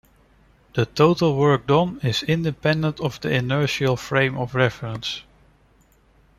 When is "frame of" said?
3.97-4.55